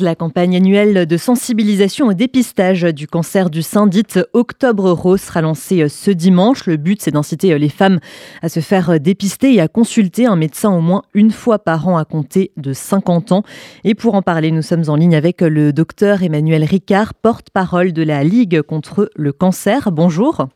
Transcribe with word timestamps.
La 0.00 0.14
campagne 0.14 0.54
annuelle 0.54 1.06
de 1.06 1.16
sensibilisation 1.16 2.06
au 2.06 2.12
dépistage 2.12 2.82
du 2.82 3.08
cancer 3.08 3.50
du 3.50 3.62
sein, 3.62 3.88
dite 3.88 4.20
Octobre 4.32 4.92
Rose, 4.92 5.20
sera 5.20 5.40
lancée 5.40 5.88
ce 5.88 6.12
dimanche. 6.12 6.66
Le 6.66 6.76
but, 6.76 7.02
c'est 7.02 7.10
d'inciter 7.10 7.58
les 7.58 7.68
femmes 7.68 7.98
à 8.40 8.48
se 8.48 8.60
faire 8.60 9.00
dépister 9.00 9.54
et 9.54 9.60
à 9.60 9.66
consulter 9.66 10.26
un 10.26 10.36
médecin 10.36 10.70
au 10.72 10.80
moins 10.80 11.02
une 11.14 11.32
fois 11.32 11.58
par 11.58 11.88
an 11.88 11.96
à 11.96 12.04
compter 12.04 12.52
de 12.56 12.72
50 12.72 13.32
ans. 13.32 13.42
Et 13.82 13.96
pour 13.96 14.14
en 14.14 14.22
parler, 14.22 14.52
nous 14.52 14.62
sommes 14.62 14.84
en 14.86 14.94
ligne 14.94 15.16
avec 15.16 15.40
le 15.40 15.72
docteur 15.72 16.22
Emmanuel 16.22 16.62
Ricard, 16.62 17.14
porte-parole 17.14 17.92
de 17.92 18.04
la 18.04 18.22
Ligue 18.22 18.62
contre 18.62 19.10
le 19.16 19.32
cancer. 19.32 19.90
Bonjour. 19.90 20.46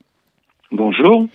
Bonjour. 0.71 1.27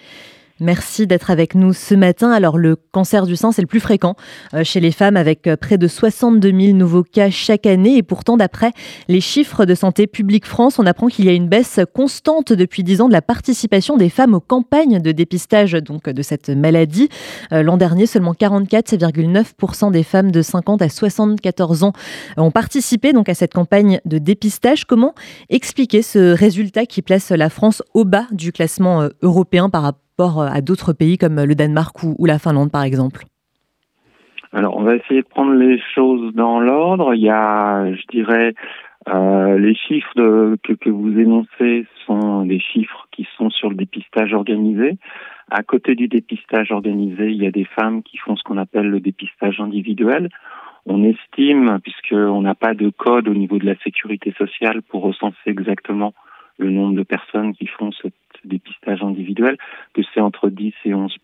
Merci 0.60 1.06
d'être 1.06 1.30
avec 1.30 1.54
nous 1.54 1.72
ce 1.72 1.94
matin. 1.94 2.32
Alors 2.32 2.58
le 2.58 2.76
cancer 2.76 3.28
du 3.28 3.36
sein, 3.36 3.52
c'est 3.52 3.62
le 3.62 3.68
plus 3.68 3.80
fréquent 3.80 4.16
euh, 4.56 4.64
chez 4.64 4.80
les 4.80 4.92
femmes 4.92 5.16
avec 5.16 5.46
euh, 5.46 5.56
près 5.56 5.78
de 5.78 5.88
62 5.88 6.50
000 6.50 6.76
nouveaux 6.76 7.04
cas 7.04 7.30
chaque 7.30 7.68
année. 7.68 7.98
Et 7.98 8.04
pourtant, 8.04 8.38
d'après 8.38 8.72
les 9.08 9.22
chiffres 9.22 9.66
de 9.66 9.76
Santé 9.76 10.08
publique 10.08 10.48
France, 10.48 10.80
on 10.80 10.86
apprend 10.88 11.08
qu'il 11.08 11.26
y 11.26 11.30
a 11.30 11.34
une 11.34 11.48
baisse 11.48 11.80
constante 11.94 12.54
depuis 12.54 12.84
10 12.84 13.02
ans 13.02 13.08
de 13.08 13.14
la 13.14 13.22
participation 13.22 13.98
des 13.98 14.10
femmes 14.10 14.34
aux 14.34 14.40
campagnes 14.40 15.00
de 15.00 15.12
dépistage 15.12 15.74
donc, 15.74 16.10
de 16.10 16.22
cette 16.24 16.50
maladie. 16.50 17.10
Euh, 17.52 17.62
l'an 17.62 17.78
dernier, 17.78 18.08
seulement 18.08 18.34
44,9% 18.34 19.92
des 19.92 20.04
femmes 20.04 20.32
de 20.32 20.42
50 20.42 20.82
à 20.82 20.90
74 20.90 21.84
ans 21.84 21.94
ont 22.36 22.52
participé 22.52 23.14
donc 23.14 23.30
à 23.30 23.36
cette 23.36 23.54
campagne 23.54 24.00
de 24.06 24.18
dépistage. 24.18 24.86
Comment 24.86 25.14
expliquer 25.50 26.02
ce 26.02 26.34
résultat 26.34 26.88
qui 26.88 27.04
place 27.04 27.30
la 27.30 27.52
France 27.52 27.84
au 27.94 28.06
bas 28.06 28.26
du 28.32 28.52
classement 28.52 29.08
européen 29.22 29.70
par 29.70 29.84
rapport 29.84 30.07
rapport 30.18 30.42
euh, 30.42 30.48
à 30.52 30.62
d'autres 30.62 30.94
pays 30.94 31.18
comme 31.18 31.44
le 31.44 31.56
Danemark 31.56 31.96
ou, 32.04 32.26
la 32.26 32.40
Finlande, 32.40 32.72
par 32.72 32.84
exemple 32.84 33.24
Alors, 34.54 34.78
on 34.78 34.84
va 34.84 34.96
essayer 34.96 35.22
de 35.22 35.28
prendre 35.28 35.54
les 35.54 35.80
choses 35.96 36.34
dans 36.34 36.60
l'ordre. 36.60 37.14
Il 37.14 37.22
y 37.22 37.30
a, 37.30 37.92
je 37.94 38.04
dirais, 38.10 38.54
euh, 39.10 39.58
les 39.58 39.76
chiffres 39.76 40.56
que, 40.64 40.74
que, 40.74 40.90
vous 40.90 41.20
énoncez 41.20 41.86
sont 42.06 42.46
des 42.46 42.60
chiffres 42.60 43.08
qui 43.12 43.28
sont 43.38 43.50
sur 43.50 43.70
le 43.70 43.76
dépistage 43.76 44.34
organisé. 44.34 44.98
À 45.50 45.64
côté 45.64 45.96
du 45.96 46.08
dépistage 46.08 46.72
organisé, 46.72 47.30
il 47.30 47.42
y 47.42 47.48
a 47.48 47.52
des 47.52 47.66
femmes 47.66 48.04
qui 48.04 48.18
font 48.18 48.36
ce 48.36 48.44
qu'on 48.44 48.58
appelle 48.58 48.90
le 48.90 49.00
dépistage 49.00 49.60
individuel. 49.62 50.30
On 50.86 51.04
estime, 51.04 51.80
puisqu'on 51.84 52.42
n'a 52.42 52.56
pas 52.56 52.74
de 52.74 52.90
code 52.90 53.28
au 53.28 53.34
niveau 53.34 53.58
de 53.60 53.66
la 53.66 53.78
sécurité 53.84 54.34
sociale 54.38 54.82
pour 54.82 55.04
recenser 55.04 55.48
exactement 55.48 56.14
le 56.58 56.72
nombre 56.72 56.96
de 56.96 57.04
personnes 57.04 57.54
qui 57.54 57.68
font 57.68 57.92
ce 57.92 58.08
dépistage 58.46 59.04
individuel, 59.04 59.58
10 60.58 60.74
et 60.86 60.94
11 60.94 61.16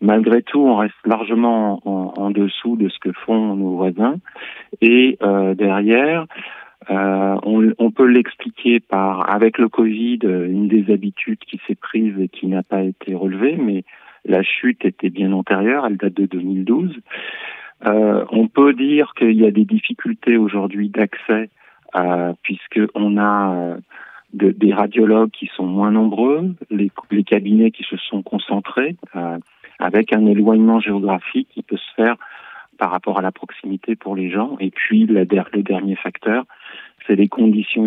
Malgré 0.00 0.42
tout, 0.42 0.60
on 0.60 0.76
reste 0.76 0.94
largement 1.04 1.80
en, 1.84 2.30
dessous 2.30 2.76
de 2.76 2.88
ce 2.88 2.98
que 2.98 3.12
font 3.12 3.56
nos 3.56 3.76
voisins. 3.76 4.16
Et 4.80 5.18
euh, 5.22 5.54
derrière, 5.54 6.26
euh, 6.90 7.36
on, 7.78 7.90
peut 7.90 8.06
l'expliquer 8.06 8.80
par, 8.80 9.34
avec 9.34 9.58
le 9.58 9.68
Covid, 9.68 10.20
une 10.22 10.68
des 10.68 10.92
habitudes 10.92 11.40
qui 11.40 11.60
s'est 11.66 11.74
prise 11.74 12.18
et 12.20 12.28
qui 12.28 12.46
n'a 12.46 12.62
pas 12.62 12.82
été 12.82 13.14
relevée, 13.14 13.56
mais 13.56 13.84
la 14.24 14.42
chute 14.42 14.84
était 14.84 15.10
bien 15.10 15.32
antérieure, 15.32 15.86
elle 15.86 15.96
date 15.96 16.14
de 16.14 16.26
2012. 16.26 16.96
Euh, 17.86 18.24
on 18.30 18.48
peut 18.48 18.72
dire 18.72 19.12
qu'il 19.16 19.32
y 19.32 19.46
a 19.46 19.50
des 19.50 19.64
difficultés 19.64 20.36
aujourd'hui 20.36 20.88
d'accès, 20.88 21.50
euh, 21.96 22.32
puisque 22.42 22.80
on 22.94 23.18
a 23.18 23.76
de, 24.34 24.50
des 24.50 24.74
radiologues 24.74 25.30
qui 25.30 25.50
sont 25.56 25.64
moins 25.64 25.90
nombreux, 25.90 26.54
les, 26.70 26.90
les 27.10 27.24
cabinets 27.24 27.70
qui 27.70 27.84
se 27.84 27.96
sont 27.96 28.22
concentrés, 28.22 28.96
euh, 29.16 29.38
avec 29.78 30.12
un 30.12 30.26
éloignement 30.26 30.80
géographique 30.80 31.48
qui 31.54 31.62
peut 31.62 31.76
se 31.76 31.94
faire 31.94 32.16
par 32.78 32.90
rapport 32.90 33.18
à 33.18 33.22
la 33.22 33.32
proximité 33.32 33.96
pour 33.96 34.16
les 34.16 34.30
gens. 34.30 34.56
Et 34.60 34.70
puis 34.70 35.06
le, 35.06 35.24
dernier 35.24 35.96
facteur, 35.96 36.44
c'est 37.06 37.14
les 37.14 37.28
conditions 37.28 37.86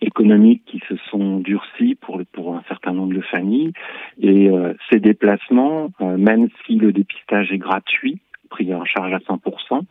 économiques 0.00 0.64
qui 0.66 0.82
se 0.88 0.96
sont 1.10 1.38
durcies 1.38 1.94
pour, 1.94 2.20
pour 2.32 2.56
un 2.56 2.62
certain 2.68 2.92
nombre 2.92 3.14
de 3.14 3.20
familles. 3.20 3.72
Et 4.20 4.50
euh, 4.50 4.74
ces 4.90 4.98
déplacements, 4.98 5.90
euh, 6.00 6.16
même 6.16 6.48
si 6.66 6.76
le 6.76 6.92
dépistage 6.92 7.52
est 7.52 7.58
gratuit, 7.58 8.20
pris 8.50 8.74
en 8.74 8.84
charge 8.84 9.12
à 9.12 9.18
100%, 9.18 9.82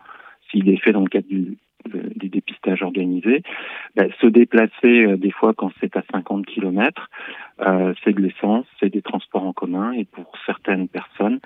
s'il 0.50 0.70
est 0.70 0.78
fait 0.78 0.92
dans 0.92 1.02
le 1.02 1.10
cadre 1.10 1.28
du, 1.28 1.58
des 1.90 2.30
dépistages 2.30 2.82
organisés, 2.82 3.44
ben, 3.96 4.10
se 4.20 4.28
déplacer 4.28 5.06
euh, 5.06 5.18
des 5.18 5.32
fois 5.32 5.54
quand 5.54 5.72
c'est 5.80 5.96
à 5.96 6.04
50 6.12 6.46
km, 6.46 7.10
euh, 7.62 7.94
c'est 8.04 8.14
de 8.14 8.22
l'essence, 8.22 8.66
c'est 8.80 8.90
des 8.90 9.02
transports 9.02 9.44
en 9.44 9.54
commun 9.54 9.92
et 9.94 10.06
pour 10.06 10.32
certaines 10.46 10.88
personnes, 10.88 11.40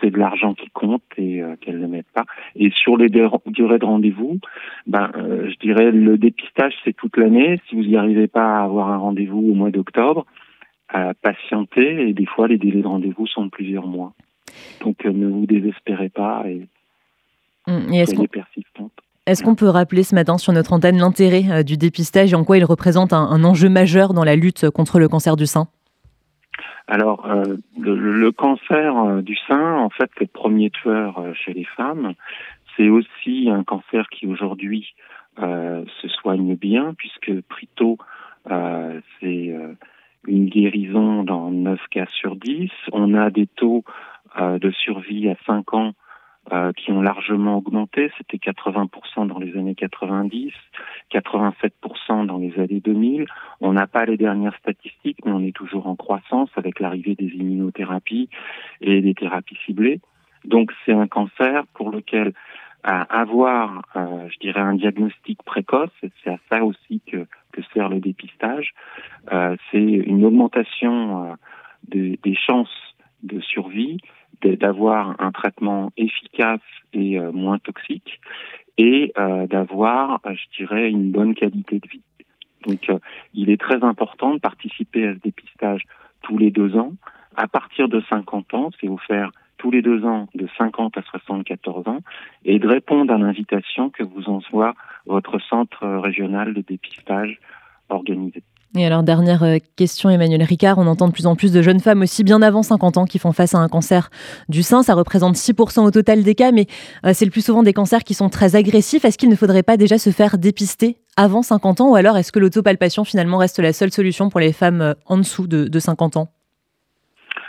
c'est 0.00 0.10
de 0.10 0.18
l'argent 0.18 0.54
qui 0.54 0.70
compte 0.70 1.02
et 1.16 1.42
euh, 1.42 1.56
qu'elles 1.60 1.80
ne 1.80 1.86
mettent 1.86 2.12
pas. 2.14 2.24
Et 2.54 2.70
sur 2.70 2.96
les 2.96 3.08
durées 3.08 3.78
de 3.78 3.84
rendez-vous, 3.84 4.38
ben, 4.86 5.10
je 5.14 5.56
dirais 5.58 5.90
le 5.90 6.18
dépistage 6.18 6.74
c'est 6.84 6.94
toute 6.94 7.16
l'année. 7.16 7.60
Si 7.68 7.74
vous 7.74 7.82
n'y 7.82 7.96
arrivez 7.96 8.28
pas 8.28 8.58
à 8.58 8.64
avoir 8.64 8.90
un 8.90 8.98
rendez-vous 8.98 9.50
au 9.50 9.54
mois 9.54 9.70
d'octobre, 9.70 10.26
patientez 11.22 12.08
et 12.08 12.12
des 12.14 12.26
fois 12.26 12.48
les 12.48 12.58
délais 12.58 12.82
de 12.82 12.86
rendez-vous 12.86 13.26
sont 13.26 13.44
de 13.44 13.50
plusieurs 13.50 13.86
mois. 13.86 14.14
Donc 14.80 15.04
ne 15.04 15.26
vous 15.26 15.46
désespérez 15.46 16.08
pas 16.08 16.44
et, 16.46 16.66
mmh. 17.66 17.92
et 17.92 18.06
soyez 18.06 18.28
persistantes. 18.28 18.92
Est-ce 19.28 19.44
qu'on 19.44 19.54
peut 19.54 19.68
rappeler 19.68 20.04
ce 20.04 20.14
matin 20.14 20.38
sur 20.38 20.54
notre 20.54 20.72
antenne 20.72 20.96
l'intérêt 20.96 21.42
euh, 21.50 21.62
du 21.62 21.76
dépistage 21.76 22.32
et 22.32 22.34
en 22.34 22.44
quoi 22.44 22.56
il 22.56 22.64
représente 22.64 23.12
un, 23.12 23.44
enjeu 23.44 23.68
majeur 23.68 24.14
dans 24.14 24.24
la 24.24 24.36
lutte 24.36 24.70
contre 24.70 24.98
le 24.98 25.06
cancer 25.06 25.36
du 25.36 25.44
sein? 25.44 25.68
Alors, 26.86 27.26
euh, 27.26 27.58
le, 27.78 28.32
cancer 28.32 28.96
euh, 28.96 29.20
du 29.20 29.36
sein, 29.46 29.74
en 29.74 29.90
fait, 29.90 30.08
le 30.18 30.26
premier 30.26 30.70
tueur 30.70 31.22
chez 31.34 31.52
les 31.52 31.64
femmes. 31.64 32.14
C'est 32.74 32.88
aussi 32.88 33.50
un 33.50 33.64
cancer 33.64 34.08
qui 34.08 34.26
aujourd'hui 34.26 34.94
se 35.36 36.08
soigne 36.08 36.56
bien, 36.56 36.94
puisque 36.96 37.42
pris 37.42 37.68
tôt, 37.76 37.98
c'est 38.48 39.54
une 40.26 40.48
guérison 40.48 41.22
dans 41.22 41.50
9 41.50 41.78
cas 41.90 42.06
sur 42.10 42.34
10. 42.34 42.70
On 42.92 43.14
a 43.14 43.30
des 43.30 43.46
taux 43.46 43.84
de 44.40 44.70
survie 44.70 45.28
à 45.28 45.36
5 45.46 45.74
ans 45.74 45.92
euh, 46.52 46.72
qui 46.72 46.92
ont 46.92 47.02
largement 47.02 47.58
augmenté. 47.58 48.10
C'était 48.16 48.38
80% 48.38 49.26
dans 49.26 49.38
les 49.38 49.56
années 49.56 49.74
90, 49.74 50.52
87% 51.12 52.26
dans 52.26 52.38
les 52.38 52.58
années 52.58 52.80
2000. 52.80 53.26
On 53.60 53.72
n'a 53.72 53.86
pas 53.86 54.06
les 54.06 54.16
dernières 54.16 54.56
statistiques, 54.56 55.18
mais 55.24 55.32
on 55.32 55.40
est 55.40 55.54
toujours 55.54 55.86
en 55.86 55.96
croissance 55.96 56.48
avec 56.56 56.80
l'arrivée 56.80 57.14
des 57.14 57.26
immunothérapies 57.26 58.30
et 58.80 59.00
des 59.02 59.14
thérapies 59.14 59.58
ciblées. 59.66 60.00
Donc 60.44 60.72
c'est 60.86 60.92
un 60.92 61.06
cancer 61.06 61.66
pour 61.74 61.90
lequel 61.90 62.32
avoir, 62.84 63.82
euh, 63.96 64.28
je 64.30 64.38
dirais, 64.38 64.60
un 64.60 64.74
diagnostic 64.74 65.42
précoce, 65.42 65.90
c'est 66.00 66.30
à 66.30 66.38
ça 66.48 66.64
aussi 66.64 67.02
que, 67.06 67.26
que 67.52 67.60
sert 67.74 67.88
le 67.88 68.00
dépistage, 68.00 68.72
euh, 69.32 69.56
c'est 69.70 69.82
une 69.82 70.24
augmentation 70.24 71.36
des 71.88 72.18
chances 72.34 72.94
de 73.22 73.40
survie 73.40 73.98
d'avoir 74.42 75.20
un 75.20 75.32
traitement 75.32 75.90
efficace 75.96 76.60
et 76.92 77.18
euh, 77.18 77.32
moins 77.32 77.58
toxique 77.58 78.20
et 78.76 79.12
euh, 79.18 79.46
d'avoir, 79.46 80.20
euh, 80.26 80.34
je 80.34 80.64
dirais, 80.64 80.90
une 80.90 81.10
bonne 81.10 81.34
qualité 81.34 81.80
de 81.80 81.88
vie. 81.88 82.02
Donc, 82.66 82.90
il 83.34 83.50
est 83.50 83.60
très 83.60 83.82
important 83.84 84.34
de 84.34 84.40
participer 84.40 85.06
à 85.06 85.14
ce 85.14 85.20
dépistage 85.20 85.82
tous 86.22 86.36
les 86.38 86.50
deux 86.50 86.76
ans. 86.76 86.92
À 87.36 87.46
partir 87.46 87.88
de 87.88 88.02
50 88.10 88.52
ans, 88.54 88.70
c'est 88.80 88.88
offert 88.88 89.30
tous 89.58 89.70
les 89.70 89.80
deux 89.80 90.04
ans 90.04 90.28
de 90.34 90.48
50 90.58 90.98
à 90.98 91.02
74 91.02 91.86
ans 91.86 92.00
et 92.44 92.58
de 92.58 92.66
répondre 92.66 93.14
à 93.14 93.18
l'invitation 93.18 93.90
que 93.90 94.02
vous 94.02 94.28
envoie 94.28 94.74
votre 95.06 95.38
centre 95.40 95.86
régional 95.86 96.52
de 96.52 96.60
dépistage 96.60 97.38
organisé. 97.88 98.42
Et 98.76 98.84
alors, 98.84 99.02
dernière 99.02 99.42
euh, 99.44 99.56
question, 99.76 100.10
Emmanuel 100.10 100.42
Ricard, 100.42 100.76
on 100.78 100.86
entend 100.86 101.08
de 101.08 101.12
plus 101.12 101.26
en 101.26 101.34
plus 101.36 101.52
de 101.52 101.62
jeunes 101.62 101.80
femmes 101.80 102.02
aussi 102.02 102.22
bien 102.22 102.42
avant 102.42 102.62
50 102.62 102.98
ans 102.98 103.04
qui 103.06 103.18
font 103.18 103.32
face 103.32 103.54
à 103.54 103.58
un 103.58 103.68
cancer 103.68 104.10
du 104.48 104.62
sein. 104.62 104.82
Ça 104.82 104.94
représente 104.94 105.36
6% 105.36 105.80
au 105.86 105.90
total 105.90 106.22
des 106.22 106.34
cas, 106.34 106.52
mais 106.52 106.66
euh, 107.06 107.12
c'est 107.14 107.24
le 107.24 107.30
plus 107.30 107.44
souvent 107.44 107.62
des 107.62 107.72
cancers 107.72 108.04
qui 108.04 108.12
sont 108.12 108.28
très 108.28 108.56
agressifs. 108.56 109.06
Est-ce 109.06 109.16
qu'il 109.16 109.30
ne 109.30 109.36
faudrait 109.36 109.62
pas 109.62 109.78
déjà 109.78 109.96
se 109.96 110.10
faire 110.10 110.36
dépister 110.36 110.98
avant 111.16 111.42
50 111.42 111.80
ans 111.80 111.90
ou 111.90 111.96
alors 111.96 112.18
est-ce 112.18 112.30
que 112.30 112.38
l'autopalpation 112.38 113.04
finalement 113.04 113.38
reste 113.38 113.58
la 113.58 113.72
seule 113.72 113.90
solution 113.90 114.28
pour 114.28 114.40
les 114.40 114.52
femmes 114.52 114.82
euh, 114.82 114.94
en 115.06 115.16
dessous 115.16 115.46
de, 115.46 115.78
50 115.78 116.18
ans? 116.18 116.28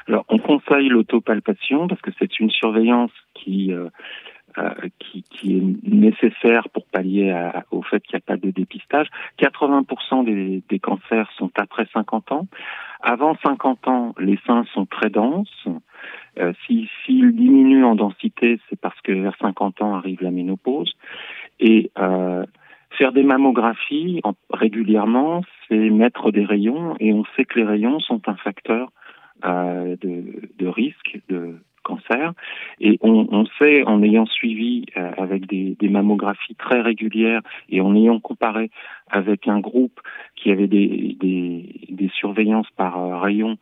Alors, 0.08 0.26
on 0.30 0.38
conseille 0.38 0.88
l'autopalpation 0.88 1.88
parce 1.88 2.02
que 2.02 2.12
c'est 2.18 2.40
une 2.40 2.50
surveillance 2.50 3.12
qui 3.36 3.72
qui, 5.00 5.24
qui, 5.24 5.58
est 5.58 5.88
nécessaire 5.88 6.70
pour 6.70 6.86
pallier 6.86 7.34
au 7.72 7.82
fait 7.82 8.02
qu'il 8.04 8.16
n'y 8.16 8.24
a 8.24 8.26
pas 8.26 8.38
de 8.38 8.52
dépistage. 8.52 9.08
80% 9.40 10.26
des, 10.26 10.64
des, 10.70 10.80
cancers 10.80 11.30
sont 11.38 11.52
après 11.56 11.88
50 11.94 12.32
ans. 12.32 12.48
Avant 13.02 13.36
50 13.44 13.88
ans, 13.88 14.16
les 14.20 14.38
seins 14.46 14.66
sont 14.74 14.86
très 14.86 15.10
denses. 15.10 15.68
Euh, 16.40 16.54
S'ils 16.66 16.90
si, 17.06 17.22
diminuent 17.32 17.86
en 17.86 17.96
densité, 17.96 18.60
c'est 18.70 18.80
parce 18.80 19.00
que 19.02 19.12
vers 19.12 19.36
50 19.42 19.82
ans 19.82 19.96
arrive 19.96 20.22
la 20.22 20.32
ménopause. 20.32 20.94
Et 21.60 21.92
euh, 21.98 22.46
faire 22.98 23.12
des 23.12 23.24
mammographies 23.24 24.22
régulièrement, 24.52 25.42
c'est 25.68 25.90
mettre 25.90 26.32
des 26.32 26.46
rayons, 26.46 26.96
et 27.00 27.14
on 27.14 27.24
sait 27.36 27.46
que 27.46 27.60
les 27.60 27.66
rayons 27.66 28.00
sont 28.00 28.22
un 28.28 28.36
facteur 28.36 28.92
euh, 29.46 29.96
de, 30.02 30.50
de 30.58 30.68
risque 30.68 31.20
de 31.30 31.58
Et 32.80 32.98
on, 33.02 33.46
sait, 33.58 33.84
en 33.84 34.02
ayant 34.04 34.26
suivi 34.26 34.86
euh, 34.98 35.12
avec 35.18 35.48
des, 35.48 35.76
mammographies 35.90 36.56
très 36.56 36.82
régulières 36.82 37.42
et 37.70 37.82
en 37.82 37.96
ayant 37.96 38.20
comparé 38.20 38.70
avec 39.10 39.48
un 39.48 39.60
groupe 39.60 40.00
qui 40.36 40.52
avait 40.52 40.68
des 40.68 42.12
surveillances 42.14 42.70
par 42.76 42.98
euh, 43.00 43.18
rayon 43.18 43.58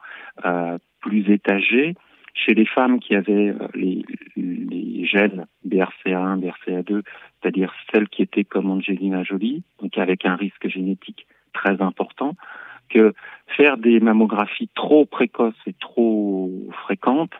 euh, 0.46 0.78
plus 1.02 1.30
étagées, 1.32 1.96
chez 2.34 2.54
les 2.54 2.66
femmes 2.66 3.00
qui 3.00 3.16
avaient 3.16 3.54
les, 3.74 4.06
les 4.36 5.06
gènes 5.06 5.48
BRCA1, 5.68 6.40
BRCA2, 6.40 7.02
c'est-à-dire 7.42 7.74
celles 7.92 8.10
qui 8.10 8.22
étaient 8.22 8.44
comme 8.44 8.70
Angelina 8.70 9.24
Jolie, 9.24 9.64
donc 9.82 9.98
avec 9.98 10.26
un 10.26 10.36
risque 10.36 10.68
génétique 10.68 11.26
très 11.54 11.82
important, 11.82 12.36
que 12.90 13.14
faire 13.48 13.78
des 13.78 14.00
mammographies 14.00 14.70
trop 14.76 15.06
précoces 15.06 15.56
et 15.66 15.74
trop 15.74 16.52
fréquentes 16.84 17.34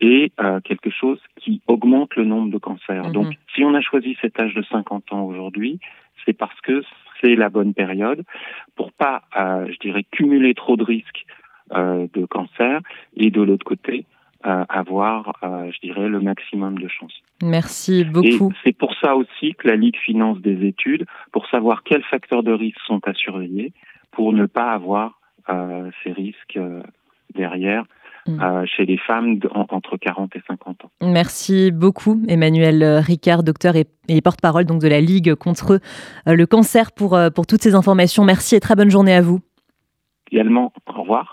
est 0.00 0.32
euh, 0.40 0.60
quelque 0.60 0.90
chose 0.90 1.20
qui 1.36 1.62
augmente 1.66 2.14
le 2.16 2.24
nombre 2.24 2.50
de 2.50 2.58
cancers. 2.58 3.06
Mhm. 3.06 3.12
Donc, 3.12 3.34
si 3.54 3.64
on 3.64 3.74
a 3.74 3.80
choisi 3.80 4.16
cet 4.20 4.38
âge 4.40 4.54
de 4.54 4.62
50 4.62 5.12
ans 5.12 5.22
aujourd'hui, 5.22 5.78
c'est 6.24 6.32
parce 6.32 6.58
que 6.62 6.82
c'est 7.20 7.34
la 7.36 7.48
bonne 7.48 7.74
période 7.74 8.24
pour 8.76 8.92
pas, 8.92 9.22
euh, 9.36 9.66
je 9.70 9.78
dirais, 9.78 10.04
cumuler 10.10 10.54
trop 10.54 10.76
de 10.76 10.84
risques 10.84 11.24
euh, 11.72 12.06
de 12.12 12.26
cancer 12.26 12.80
et 13.16 13.30
de 13.30 13.40
l'autre 13.40 13.64
côté, 13.64 14.04
euh, 14.46 14.64
avoir, 14.68 15.38
euh, 15.42 15.70
je 15.72 15.80
dirais, 15.80 16.06
le 16.06 16.20
maximum 16.20 16.78
de 16.78 16.88
chances. 16.88 17.22
Merci 17.42 18.04
beaucoup. 18.04 18.50
Et 18.50 18.54
c'est 18.62 18.76
pour 18.76 18.94
ça 19.00 19.16
aussi 19.16 19.54
que 19.54 19.68
la 19.68 19.76
Ligue 19.76 19.96
finance 19.96 20.38
des 20.40 20.66
études 20.66 21.06
pour 21.32 21.48
savoir 21.48 21.82
quels 21.82 22.02
facteurs 22.02 22.42
de 22.42 22.52
risque 22.52 22.78
sont 22.86 23.00
à 23.08 23.14
surveiller 23.14 23.72
pour 24.10 24.34
ne 24.34 24.44
pas 24.44 24.72
avoir 24.72 25.18
euh, 25.48 25.90
ces 26.02 26.12
risques 26.12 26.58
euh, 26.58 26.82
derrière. 27.34 27.84
Mm. 28.26 28.40
Euh, 28.40 28.64
chez 28.64 28.86
les 28.86 28.96
femmes 28.96 29.38
entre 29.54 29.96
40 29.96 30.34
et 30.36 30.42
50 30.46 30.84
ans. 30.84 30.90
Merci 31.02 31.70
beaucoup 31.70 32.22
Emmanuel 32.28 32.82
Ricard, 32.98 33.42
docteur 33.42 33.76
et, 33.76 33.86
et 34.08 34.20
porte-parole 34.22 34.64
donc 34.64 34.80
de 34.80 34.88
la 34.88 35.00
Ligue 35.00 35.34
contre 35.34 35.80
le 36.26 36.46
cancer 36.46 36.92
pour, 36.92 37.18
pour 37.34 37.46
toutes 37.46 37.62
ces 37.62 37.74
informations. 37.74 38.24
Merci 38.24 38.56
et 38.56 38.60
très 38.60 38.76
bonne 38.76 38.90
journée 38.90 39.14
à 39.14 39.20
vous. 39.20 39.40
Également, 40.32 40.72
au 40.86 41.00
revoir. 41.00 41.22